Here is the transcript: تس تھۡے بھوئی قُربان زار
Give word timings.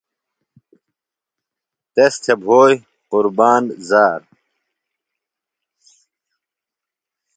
تس 1.93 2.13
تھۡے 2.23 2.33
بھوئی 2.43 2.73
قُربان 3.11 3.63
زار 3.89 4.21